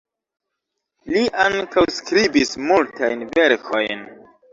[1.15, 4.03] Li ankaŭ skribis multajn verkojn.